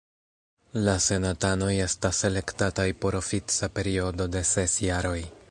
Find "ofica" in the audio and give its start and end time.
3.21-3.71